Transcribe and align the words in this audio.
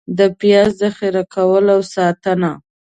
د 0.17 0.19
پیاز 0.39 0.69
ذخېره 0.81 1.23
کول 1.33 1.65
او 1.75 1.81
ساتنه: 1.93 2.51